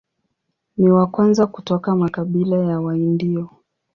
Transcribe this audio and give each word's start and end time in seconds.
Ni 0.77 0.91
wa 0.91 1.07
kwanza 1.07 1.47
kutoka 1.47 1.95
makabila 1.95 2.57
ya 2.57 2.79
Waindio. 2.79 3.49